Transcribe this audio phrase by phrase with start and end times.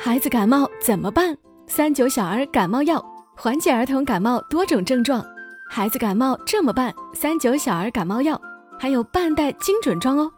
[0.00, 1.36] 孩子感冒怎么办？
[1.66, 3.04] 三九小儿感冒药
[3.36, 5.26] 缓解儿童感冒多种症状。
[5.68, 6.94] 孩子感冒这么办？
[7.14, 8.40] 三九小儿感冒药
[8.78, 10.32] 还有半袋精准装哦。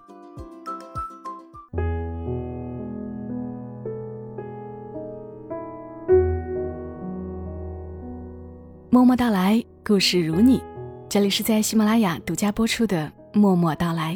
[8.89, 10.63] 默默到来，故事如你。
[11.07, 14.15] 这里是在喜马拉雅独家播出的《默默到来》。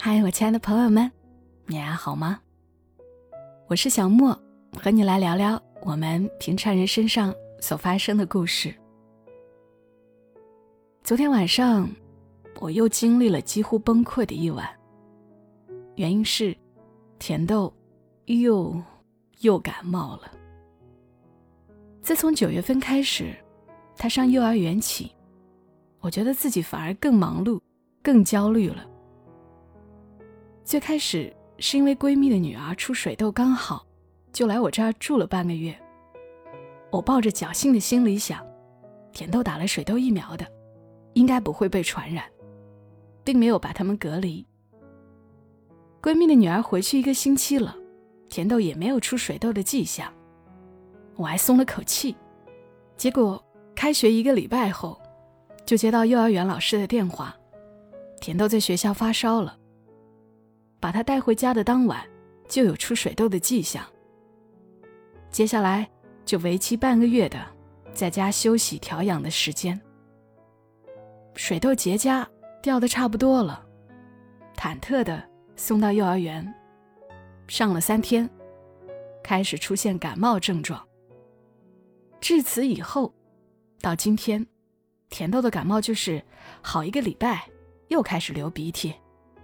[0.00, 1.12] 嗨，我亲爱的朋友们，
[1.66, 2.40] 你还好吗？
[3.68, 4.38] 我是小莫，
[4.76, 8.74] 和你来聊聊我们平常人身上所发生的故事。
[11.02, 11.88] 昨天晚上，
[12.60, 14.68] 我又经历了几乎崩溃的一晚。
[15.96, 16.56] 原因是，
[17.18, 17.72] 甜豆
[18.26, 18.80] 又
[19.40, 20.30] 又感冒了。
[22.02, 23.34] 自从九月份开始。
[23.98, 25.10] 他上幼儿园起，
[26.00, 27.58] 我觉得自己反而更忙碌、
[28.02, 28.86] 更焦虑了。
[30.64, 33.86] 最开始是因为闺蜜的女儿出水痘刚好，
[34.36, 35.74] 就来我这儿住了半个月。
[36.90, 38.46] 我抱着侥幸的心理想，
[39.10, 40.46] 甜豆打了水痘疫苗的，
[41.14, 42.22] 应该不会被传染，
[43.24, 44.44] 并没有把他们隔离。
[46.02, 47.74] 闺蜜的女儿回去一个星期了，
[48.28, 50.12] 甜豆也没有出水痘的迹象，
[51.14, 52.14] 我还松了口气。
[52.98, 53.42] 结果。
[53.74, 54.98] 开学一个礼拜后，
[55.66, 57.36] 就接到幼儿园老师的电话，
[58.22, 59.58] 甜豆在学校发烧了。
[60.80, 62.02] 把他带回家的当晚，
[62.48, 63.84] 就有出水痘的迹象。
[65.30, 65.88] 接下来
[66.24, 67.38] 就为期半个月的
[67.92, 69.80] 在家休息调养的时间。
[71.34, 72.26] 水痘结痂
[72.62, 73.64] 掉的差不多了，
[74.56, 75.22] 忐忑的
[75.54, 76.54] 送到幼儿园，
[77.46, 78.28] 上了三天，
[79.22, 80.82] 开始出现感冒症状。
[82.20, 83.12] 至此以后。
[83.82, 84.44] 到今天，
[85.10, 86.20] 甜豆的感冒就是
[86.60, 87.46] 好一个礼拜，
[87.88, 88.92] 又开始流鼻涕，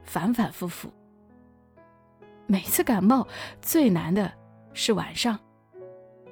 [0.03, 0.91] 反反复复。
[2.47, 3.29] 每次感冒
[3.61, 4.33] 最难的
[4.73, 5.39] 是晚上，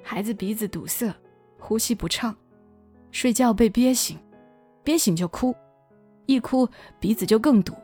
[0.02, 1.14] 孩子鼻子堵塞，
[1.58, 2.34] 呼吸不畅，
[3.10, 4.18] 睡觉被憋醒，
[4.82, 5.54] 憋醒就哭，
[6.26, 7.75] 一哭鼻子就更堵。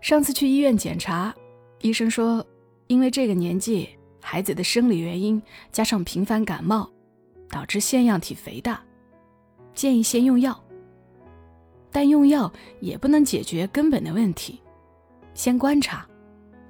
[0.00, 1.34] 上次去医院检查，
[1.80, 2.44] 医生说，
[2.86, 3.88] 因为这个年纪
[4.20, 6.88] 孩子的生理原因加上频繁感冒。
[7.52, 8.82] 导致腺样体肥大，
[9.74, 10.58] 建议先用药。
[11.90, 12.50] 但用药
[12.80, 14.58] 也不能解决根本的问题，
[15.34, 16.08] 先观察。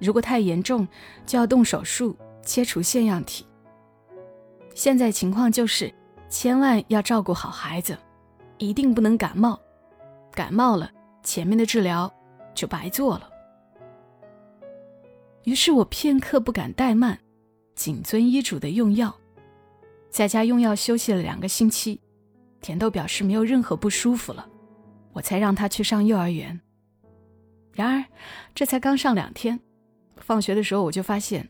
[0.01, 0.85] 如果太严重，
[1.25, 3.47] 就要动手术切除腺样体。
[4.75, 5.93] 现在情况就是，
[6.29, 7.97] 千万要照顾好孩子，
[8.59, 9.61] 一定不能感冒。
[10.33, 10.91] 感冒了，
[11.23, 12.13] 前面的治疗
[12.55, 13.29] 就白做了。
[15.45, 17.19] 于是我片刻不敢怠慢，
[17.75, 19.15] 谨遵医嘱的用药。
[20.11, 22.01] 在家用药休息了两个星期，
[22.61, 24.49] 甜豆表示没有任何不舒服了，
[25.13, 26.59] 我才让他去上幼儿园。
[27.73, 28.05] 然而，
[28.55, 29.59] 这才刚上两天，
[30.17, 31.49] 放学的时候我就发现，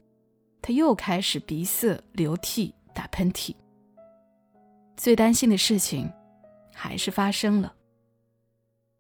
[0.60, 3.54] 他又开始鼻塞、流涕、打喷嚏。
[4.96, 6.10] 最担心的事情，
[6.72, 7.74] 还是发生了。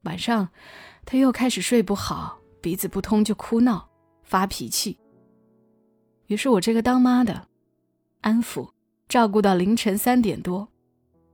[0.02, 0.48] 晚上，
[1.04, 3.88] 他又开始睡不好，鼻子不通就哭闹、
[4.22, 4.98] 发脾气。
[6.26, 7.48] 于是我这个当妈的，
[8.22, 8.70] 安抚。
[9.08, 10.66] 照顾到凌晨三点多，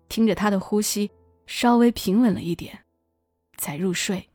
[0.08, 1.08] 听着他的呼吸
[1.46, 2.76] 稍微平稳了一点，
[3.56, 4.28] 才入睡。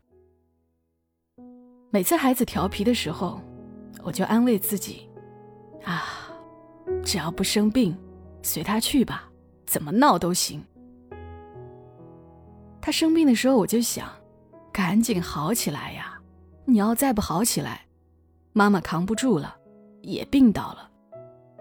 [1.89, 3.41] 每次孩子调皮的时候，
[4.01, 5.09] 我就安慰自己：
[5.83, 6.05] 啊，
[7.03, 7.93] 只要不生病，
[8.43, 9.31] 随他去吧，
[9.65, 10.63] 怎么闹都行。
[12.79, 14.07] 他生病的时候，我就想，
[14.71, 16.19] 赶紧好起来呀！
[16.65, 17.85] 你要再不好起来，
[18.51, 19.55] 妈妈扛不住了，
[20.01, 20.91] 也病倒了，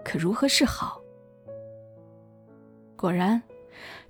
[0.03, 1.01] 可如何是好？
[2.95, 3.41] 果然，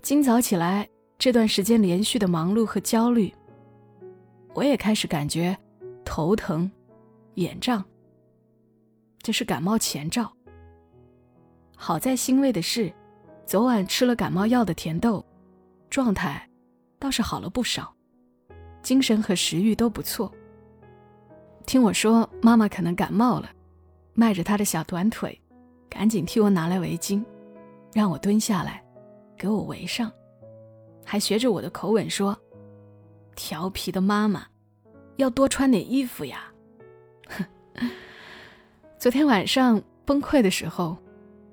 [0.01, 3.33] 今早起来这段时间连续的忙碌和焦虑，
[4.53, 5.57] 我也开始感觉
[6.03, 6.69] 头疼、
[7.35, 7.83] 眼胀。
[9.21, 10.31] 这是感冒前兆。
[11.85, 12.89] 好在欣慰的是，
[13.45, 15.21] 昨晚吃了感冒药的甜豆，
[15.89, 16.49] 状态
[16.97, 17.93] 倒是好了不少，
[18.81, 20.31] 精神和食欲都不错。
[21.65, 23.49] 听我说妈妈可能感冒了，
[24.13, 25.37] 迈着她的小短腿，
[25.89, 27.21] 赶紧替我拿来围巾，
[27.91, 28.81] 让我蹲下来。
[29.37, 30.09] 给我围上，
[31.03, 32.39] 还学着我的口吻说
[33.35, 34.47] ：“调皮的妈妈，
[35.17, 36.45] 要多穿点衣服呀。
[37.27, 37.91] ”哼
[38.97, 40.97] 昨天晚上崩溃的时候，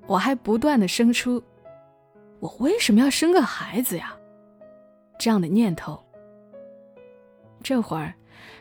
[0.07, 1.41] 我还不断的生出
[2.39, 4.15] “我为什么要生个孩子呀”
[5.17, 6.03] 这样的念头。
[7.63, 8.13] 这会儿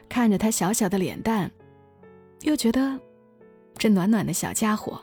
[0.09, 1.51] 看着他小小的脸蛋，
[2.43, 3.01] 又觉得
[3.77, 5.01] 这暖暖的小家伙，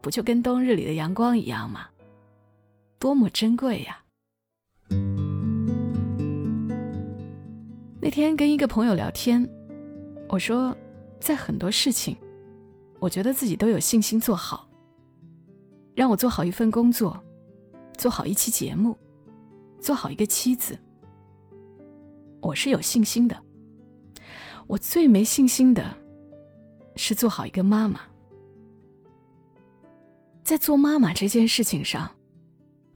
[0.00, 1.88] 不就跟冬日里的阳光一样吗？
[2.98, 4.02] 多么珍贵呀！
[8.00, 9.48] 那天跟一个朋友聊天，
[10.28, 10.76] 我说，
[11.20, 12.16] 在很多事情，
[12.98, 14.68] 我觉得自己都有信心做好。
[15.94, 17.22] 让我做好一份工作，
[17.96, 18.98] 做好一期节目，
[19.80, 20.76] 做好一个妻子，
[22.40, 23.40] 我是有信心的。
[24.66, 25.96] 我最没信心的
[26.96, 28.00] 是做好一个妈妈。
[30.42, 32.10] 在做妈妈这件事情上，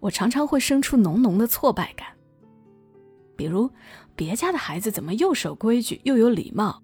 [0.01, 2.09] 我常常会生出浓浓的挫败感。
[3.37, 3.71] 比如，
[4.17, 6.83] 别家的孩子怎么又守规矩又有礼貌，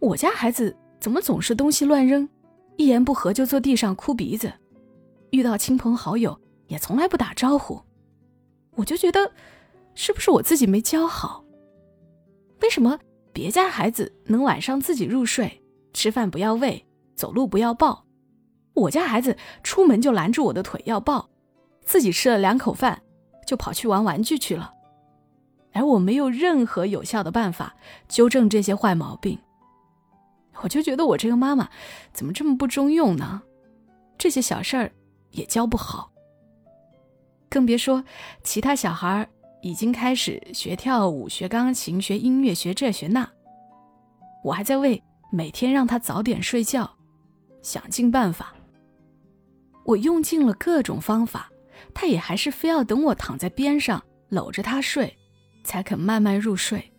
[0.00, 2.28] 我家孩子怎么总是东西乱扔，
[2.76, 4.52] 一言不合就坐地上哭鼻子。
[5.30, 7.80] 遇到亲朋好友也从来不打招呼，
[8.74, 9.32] 我就觉得，
[9.94, 11.44] 是不是我自己没教好？
[12.62, 12.98] 为什么
[13.32, 15.62] 别家孩子能晚上自己入睡，
[15.92, 18.04] 吃饭不要喂，走路不要抱，
[18.74, 21.28] 我家孩子出门就拦住我的腿要抱，
[21.84, 23.02] 自己吃了两口饭
[23.46, 24.72] 就跑去玩玩具去了，
[25.72, 27.74] 而我没有任何有效的办法
[28.08, 29.38] 纠正这些坏毛病，
[30.62, 31.68] 我就觉得我这个妈妈
[32.12, 33.42] 怎么这么不中用呢？
[34.18, 34.92] 这些小事儿。
[35.36, 36.10] 也教不好，
[37.50, 38.02] 更别说
[38.42, 39.28] 其他小孩
[39.60, 43.30] 已经开始学跳舞、学钢琴、学音乐、学这学那，
[44.42, 46.90] 我还在为每天让他早点睡觉
[47.60, 48.54] 想尽办法。
[49.84, 51.50] 我用尽了各种方法，
[51.94, 55.14] 他也还是非要等我躺在边上搂着他睡，
[55.62, 56.92] 才肯慢慢入睡。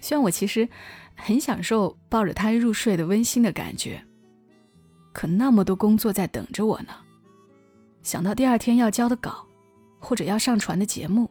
[0.00, 0.68] 虽然我其实
[1.14, 4.04] 很享受抱着他入睡的温馨的感觉。
[5.12, 6.94] 可那么多工作在等着我呢，
[8.02, 9.44] 想到第二天要交的稿，
[9.98, 11.28] 或者要上传的节目，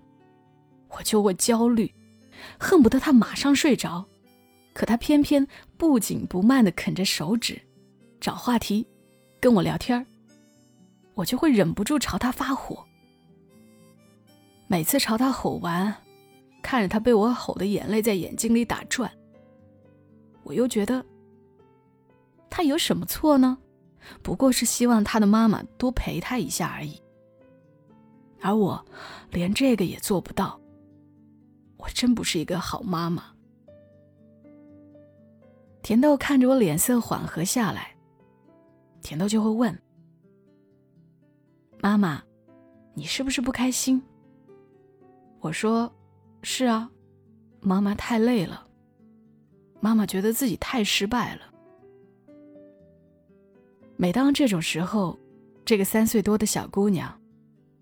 [0.90, 1.94] 我就会焦虑，
[2.60, 4.06] 恨不得他马上睡着，
[4.74, 5.48] 可他偏偏
[5.78, 7.62] 不紧不慢地啃着手指，
[8.20, 8.86] 找话题，
[9.40, 10.06] 跟我聊天儿
[11.16, 12.86] 我就会忍不住朝他发火。
[14.68, 15.96] 每次朝他吼完，
[16.62, 19.10] 看着他被我吼的眼泪在眼睛里打转，
[20.44, 21.04] 我又觉得
[22.50, 23.58] 他有什么错呢？
[24.22, 27.02] 不过是希望他的妈妈多陪他一下而已，
[28.42, 28.86] 而我
[29.32, 30.60] 连这个也做不到。
[31.78, 33.24] 我真不是一个好妈妈。
[35.82, 37.96] 甜豆看着我脸色缓和下来，
[39.02, 39.82] 甜豆就会问
[41.82, 42.22] ：“妈妈，
[42.94, 44.02] 你是不是不开心？”
[45.40, 45.92] 我说
[46.44, 46.92] ：“是啊，
[47.62, 48.68] 妈妈太累了，
[49.80, 51.42] 妈妈觉得自己太失败了。”
[54.02, 55.20] 每当这种时候，
[55.66, 57.14] 这个三岁多的小姑娘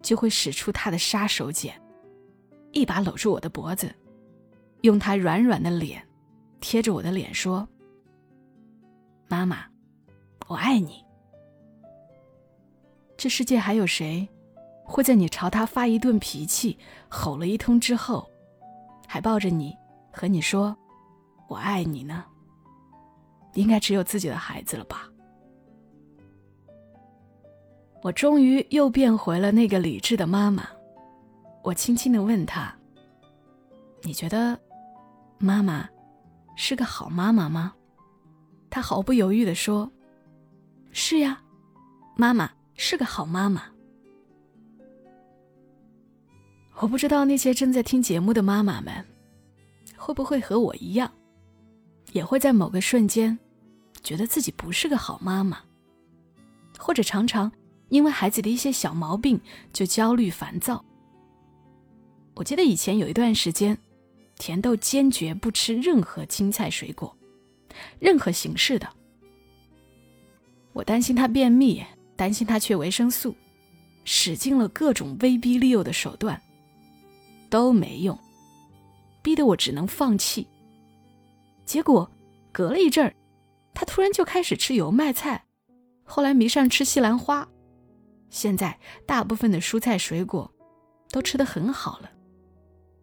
[0.01, 1.71] 就会使出她的杀手锏，
[2.71, 3.93] 一把搂住我的脖子，
[4.81, 6.03] 用她软软的脸
[6.59, 7.69] 贴着我的脸说
[9.29, 9.65] ：“妈妈，
[10.47, 11.05] 我爱你。”
[13.15, 14.27] 这世界还有谁
[14.83, 18.27] 会在你朝他发一顿脾气、吼了一通之后，
[19.07, 19.77] 还抱着你
[20.11, 20.75] 和你说
[21.47, 22.25] “我爱你”呢？
[23.53, 25.07] 应该只有自己的孩子了吧。
[28.03, 30.67] 我终于又变回了那个理智的妈妈。
[31.63, 32.73] 我轻轻的问她
[34.03, 34.57] ：“你觉得，
[35.37, 35.89] 妈妈
[36.55, 37.73] 是个好妈妈吗？”
[38.69, 39.91] 她毫不犹豫的说
[40.91, 41.41] ：“是呀，
[42.15, 43.63] 妈妈是个好妈妈。”
[46.79, 49.03] 我不知道那些正在听节目的妈妈们，
[49.97, 51.11] 会不会和我一样，
[52.13, 53.37] 也会在某个瞬间，
[54.03, 55.57] 觉得自己不是个好妈妈，
[56.77, 57.51] 或者常常。
[57.89, 59.39] 因为孩子的一些小毛病
[59.71, 60.83] 就焦虑烦躁。
[62.35, 63.77] 我记得以前有一段时间，
[64.37, 67.15] 甜豆坚决不吃任何青菜水果，
[67.99, 68.87] 任何形式的。
[70.73, 71.83] 我担心他便秘，
[72.15, 73.35] 担心他缺维生素，
[74.03, 76.39] 使尽了各种威逼利诱的手段，
[77.49, 78.17] 都没用，
[79.23, 80.45] 逼得我只能放弃。
[81.65, 82.09] 结果
[82.51, 83.15] 隔了一阵儿，
[83.73, 85.43] 他突然就开始吃油麦菜，
[86.03, 87.47] 后来迷上吃西兰花。
[88.29, 90.51] 现在大部分的蔬菜水果
[91.09, 92.09] 都吃得很好了，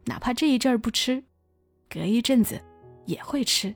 [0.05, 1.25] 哪怕这一阵儿不吃，
[1.89, 2.61] 隔一阵子
[3.07, 3.75] 也会吃。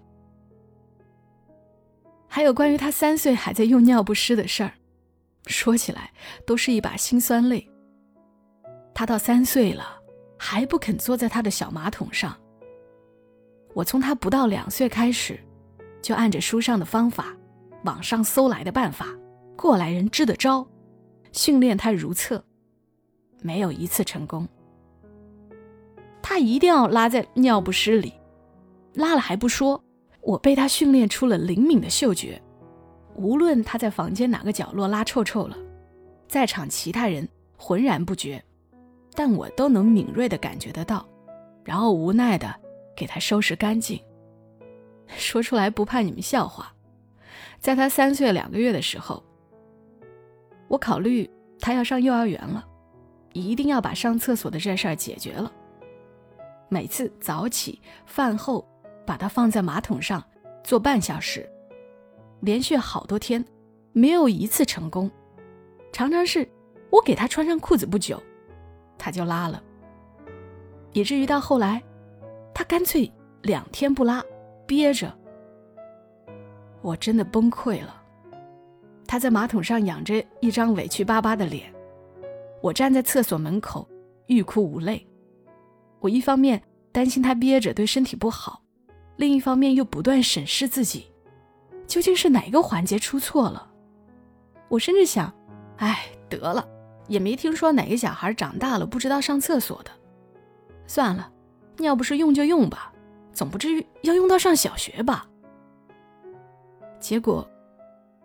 [2.27, 4.75] 还有关于他三岁还在用尿不湿的事儿，
[5.47, 6.13] 说起来
[6.47, 7.67] 都是一把辛酸泪。
[8.95, 9.99] 他到三岁了
[10.39, 12.39] 还不肯坐在他的小马桶上。
[13.75, 15.39] 我从他不到两岁开始，
[16.03, 17.35] 就按着书上的方法，
[17.85, 19.07] 网上搜来的办法，
[19.57, 20.69] 过来人支的招。
[21.39, 22.45] 训练他如厕，
[23.43, 24.49] 没有一次成功。
[26.21, 28.13] 他一定要拉在尿不湿里，
[28.95, 29.81] 拉了还不说。
[30.21, 32.43] 我被他训练出了灵敏的嗅觉，
[33.15, 35.57] 无论他在房间哪个角落拉臭臭了，
[36.27, 37.27] 在场其他人
[37.57, 38.43] 浑然不觉，
[39.15, 41.09] 但我都能敏锐的感觉得到，
[41.63, 42.53] 然后无奈的
[42.97, 44.01] 给他收拾干净。
[45.07, 46.75] 说出来不怕你们笑话，
[47.61, 49.23] 在他三岁两个月的时候，
[50.69, 51.29] 我考虑
[51.61, 52.65] 他要上幼儿园了，
[53.33, 55.53] 一定要把上厕所的这事儿解决了。
[56.69, 58.67] 每次早起饭后，
[59.07, 60.23] 把他放在马桶上
[60.63, 61.49] 坐半小时，
[62.41, 63.43] 连续好多天，
[63.93, 65.11] 没有一次成功。
[65.91, 66.47] 常常是
[66.91, 68.23] 我给他穿上裤子不久，
[68.99, 69.63] 他就拉了，
[70.93, 71.83] 以至于到后来，
[72.53, 73.11] 他干脆
[73.41, 74.23] 两天不拉，
[74.67, 75.11] 憋着。
[76.83, 77.98] 我真的崩溃了。
[79.09, 81.73] 他在马桶上仰着一张委屈巴巴的脸，
[82.63, 83.89] 我站在厕所门口
[84.27, 85.05] 欲哭无泪。
[85.99, 86.63] 我一方面
[86.93, 88.63] 担心他憋着对身体不好，
[89.17, 91.11] 另一方面又不断审视自己，
[91.87, 93.71] 究竟是哪个环节出错了？
[94.69, 95.33] 我甚至想，
[95.79, 96.69] 哎，得了，
[97.09, 99.91] 也没听说哪个小孩长大了不知道上厕所的。
[100.87, 101.33] 算了，
[101.79, 102.93] 尿不湿用就用吧，
[103.33, 105.27] 总不至于要用到上小学吧。
[107.01, 107.49] 结果，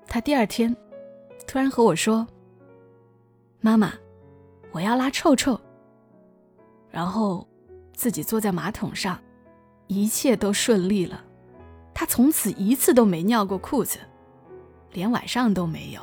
[0.07, 0.75] 他第二天
[1.47, 2.27] 突然和我说
[3.61, 3.93] ：“妈妈，
[4.71, 5.59] 我要拉臭臭。”
[6.89, 7.47] 然后。
[7.95, 9.21] 自己坐在马桶上，
[9.85, 11.23] 一切都顺利了。
[11.93, 13.99] 他从此一次都没尿过裤子，
[14.93, 16.01] 连晚上都没有。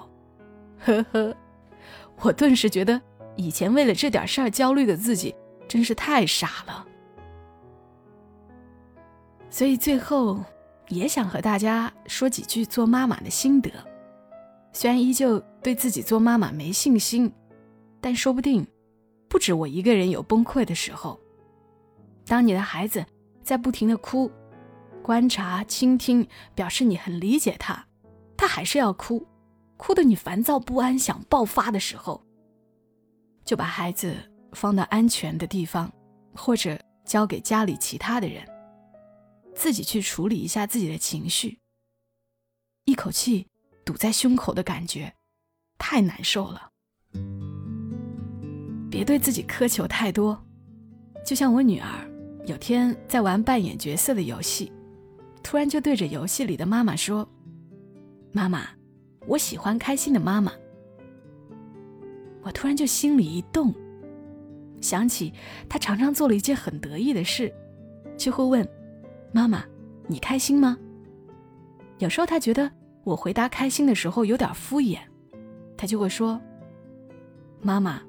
[0.78, 1.36] 呵呵，
[2.20, 2.98] 我顿时觉得
[3.34, 5.34] 以前为了这点事儿焦虑的自己
[5.66, 6.86] 真是太傻了。
[9.50, 10.38] 所以最后
[10.90, 13.70] 也想和大家说几句做妈妈的心得。
[14.72, 17.32] 虽然依旧对自己做妈妈没信心，
[18.00, 18.66] 但说不定
[19.28, 21.18] 不止我一个人有崩溃的时候。
[22.26, 23.04] 当你的孩子
[23.42, 24.30] 在不停的哭，
[25.02, 27.84] 观察、倾听，表示你很理解他，
[28.36, 29.26] 他还是要哭，
[29.76, 32.22] 哭得你烦躁不安、想爆发的时候，
[33.44, 34.14] 就把孩子
[34.52, 35.90] 放到安全的地方，
[36.34, 38.46] 或者交给家里其他的人，
[39.60, 41.58] 自己去处理一下自己的情绪。
[42.86, 43.46] 一口气
[43.84, 45.12] 堵在胸口的感觉，
[45.76, 46.70] 太难受了。
[48.90, 50.42] 别对自己苛求太多，
[51.26, 52.10] 就像我女儿。
[52.46, 54.72] 有天在玩扮演角色的游戏，
[55.42, 57.28] 突然就对着游戏里的妈妈说
[58.32, 58.66] ：“妈妈，
[59.26, 60.50] 我喜欢开心的妈妈。”
[62.40, 63.74] 我突然就心里一动，
[64.80, 65.34] 想起
[65.68, 67.54] 她常常做了一件很得意的事，
[68.16, 68.66] 就会问
[69.32, 69.64] ：“妈妈，
[70.06, 70.76] 你开心吗？”
[71.98, 72.70] 有时候他觉得
[73.04, 74.98] 我回答开心的时候有点敷衍，
[75.76, 76.40] 他就会说
[77.60, 78.00] ：“妈妈，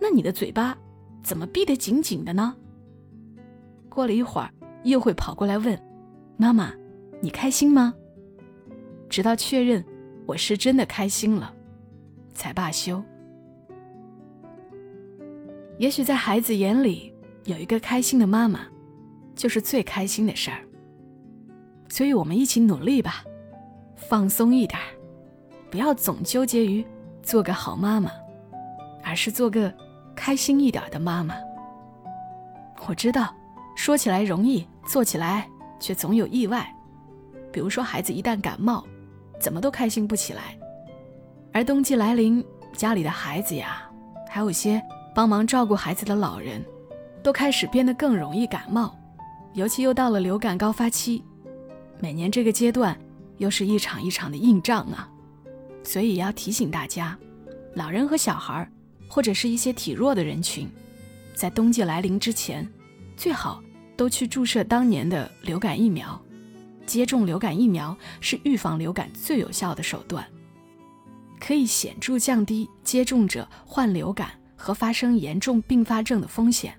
[0.00, 0.76] 那你的嘴巴
[1.22, 2.54] 怎么闭得紧紧的呢？”
[3.88, 4.50] 过了一会儿，
[4.82, 5.78] 又会跑过来问
[6.36, 6.72] ：“妈妈，
[7.20, 7.94] 你开心吗？”
[9.08, 9.84] 直到确认
[10.26, 11.54] 我是真的开心了，
[12.32, 13.02] 才罢休。
[15.78, 18.66] 也许在孩子眼里，有一个开心的妈妈，
[19.34, 20.58] 就是最开心的事儿。
[21.88, 23.24] 所以，我们一起努力吧，
[23.96, 24.78] 放松一点，
[25.70, 26.84] 不要总纠结于
[27.22, 28.10] 做个好妈妈，
[29.02, 29.72] 而是做个
[30.14, 31.34] 开心一点的妈妈。
[32.86, 33.34] 我知道。
[33.76, 35.48] 说起来容易，做起来
[35.80, 36.64] 却总有意外。
[37.52, 38.84] 比如说，孩子一旦感冒，
[39.40, 40.42] 怎么都开心不起来；
[41.52, 43.82] 而冬季来临，家里的孩子呀，
[44.28, 44.80] 还有些
[45.12, 46.64] 帮忙照顾孩子的老人，
[47.20, 48.96] 都开始变得更容易感冒。
[49.54, 51.22] 尤其又到了流感高发期，
[52.00, 52.98] 每年这个阶段
[53.38, 55.08] 又是一场一场的硬仗啊！
[55.84, 57.16] 所以要提醒大家，
[57.74, 58.68] 老人和小孩，
[59.08, 60.68] 或者是一些体弱的人群，
[61.34, 62.68] 在冬季来临之前。
[63.16, 63.62] 最好
[63.96, 66.20] 都去注射当年的流感疫苗，
[66.84, 70.26] 接种流感疫苗是预防流感最有效的手段，
[71.38, 76.76] 可以显著降低接种者患流感和发生严重并发症的风险。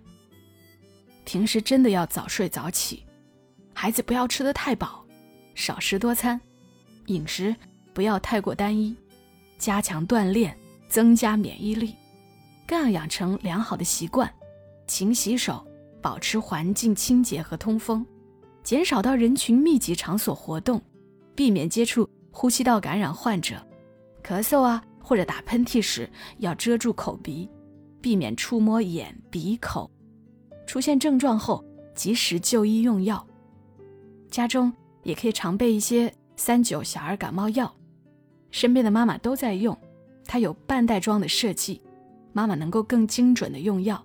[1.26, 3.04] 平时真的要早睡早起，
[3.74, 5.06] 孩子不要吃得太饱，
[5.54, 6.40] 少食多餐，
[7.08, 7.54] 饮食
[7.94, 8.96] 不要太过单一，
[9.58, 11.96] 加强锻炼，增加免疫力，
[12.66, 14.32] 更要养成良好的习惯，
[14.88, 15.66] 勤洗手。
[16.02, 18.06] 保持环境清洁和通风，
[18.62, 20.80] 减少到人群密集场所活动，
[21.34, 23.56] 避免接触呼吸道感染患者。
[24.24, 27.50] 咳嗽啊或者打喷嚏时要遮住口鼻，
[28.02, 29.90] 避免触摸眼、鼻、口。
[30.66, 33.26] 出现症状后及时就医用药。
[34.30, 34.72] 家中
[35.04, 37.74] 也可以常备一些三九小儿感冒药，
[38.52, 39.78] 身边的妈妈都在用，
[40.26, 41.82] 它有半袋装的设计，
[42.34, 44.04] 妈妈能够更精准的用药。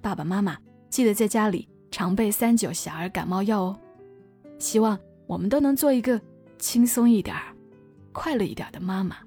[0.00, 0.56] 爸爸妈妈。
[0.90, 3.78] 记得在家里常备三九小儿感冒药哦。
[4.58, 6.18] 希望我们都能做一个
[6.58, 7.54] 轻松一点儿、
[8.10, 9.18] 快乐一点的妈妈。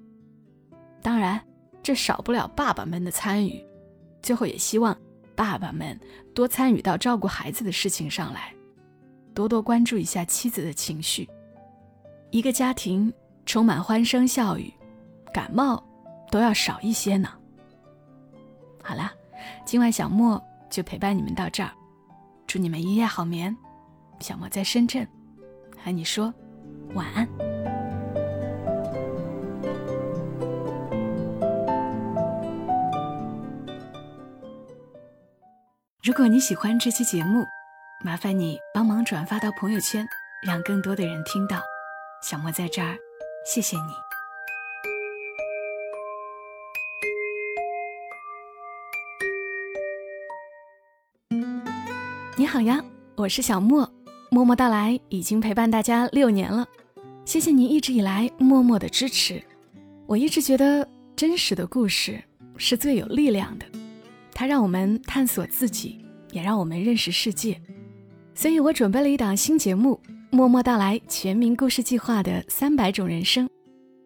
[1.04, 1.40] 当然，
[1.84, 3.64] 这少不了爸爸们的参与。
[4.24, 4.98] 最后，也希望
[5.36, 5.98] 爸爸们
[6.34, 8.54] 多参与到照顾孩子的事情上来，
[9.34, 11.30] 多多关注一下妻子的情绪。
[12.30, 13.12] 一个家庭
[13.46, 14.74] 充满欢声笑语，
[15.34, 15.84] 感冒
[16.32, 17.30] 都要少一些呢。
[18.82, 19.14] 好啦，
[19.66, 21.72] 今晚小莫就陪伴你们到这儿，
[22.48, 23.56] 祝你们一夜好眠。
[24.20, 25.08] 小莫在深圳，
[25.84, 26.34] 和你说
[26.94, 27.61] 晚安。
[36.04, 37.46] 如果你喜欢这期节目，
[38.04, 40.04] 麻烦你帮忙转发到朋友圈，
[40.42, 41.62] 让更多的人听到。
[42.24, 42.98] 小莫在这儿，
[43.46, 43.84] 谢谢你。
[52.36, 52.84] 你好呀，
[53.16, 53.88] 我是小莫，
[54.32, 56.66] 默默到来已经陪伴大家六年了，
[57.26, 59.40] 谢谢你一直以来默默的支持。
[60.08, 62.20] 我一直觉得真实的故事
[62.58, 63.68] 是最有力量的，
[64.42, 67.62] 它让我们探索自己，也让我们认识世界。
[68.34, 73.48] 所以我准备了一档新节目《默默到来全民故事计划》的三百种人生，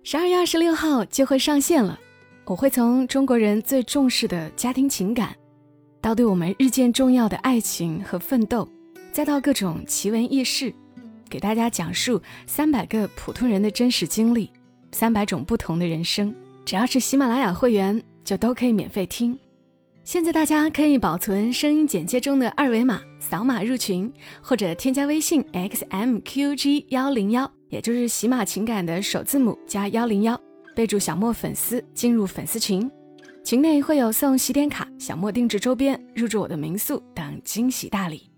[0.03, 1.97] 十二月二十六号就会上线了。
[2.43, 5.33] 我会从中国人最重视的家庭情感。
[6.01, 8.67] 到对我们日渐重要的爱情和奋斗，
[9.13, 10.73] 再到各种奇闻异事，
[11.29, 14.51] 给大家讲述三百个普通人的真实经历，
[14.91, 16.35] 三百种不同的人生。
[16.65, 19.39] 只要是喜马拉雅会员，就都可以免费听。
[20.05, 30.39] 现在大家可以保存声音简介中的二维码，扫码入群，或者添加微信 xmqg 幺零幺，也就是喜马情感的首字母加幺零幺，
[30.75, 32.87] 备注小莫粉丝，进入粉丝群。
[33.43, 38.29] 群内会有送喜点卡、小莫定制周边、入住我的民宿等惊喜大礼。